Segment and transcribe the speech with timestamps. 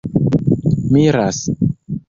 [0.93, 1.37] miras